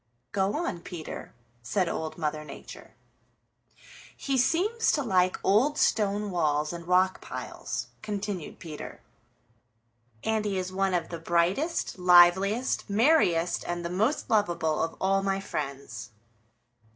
[0.31, 1.31] "Go on, Peter,"
[1.61, 2.95] said Old Mother Nature.
[4.17, 9.01] "He seems to like old stone walls and rock piles," continued Peter,
[10.23, 15.21] "and he is one of the brightest, liveliest, merriest and the most lovable of all
[15.21, 16.09] my friends."